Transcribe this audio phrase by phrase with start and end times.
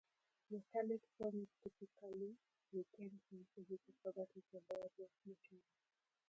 [0.49, 2.35] Metallic foams typically
[2.73, 5.61] retain some physical properties of their base material.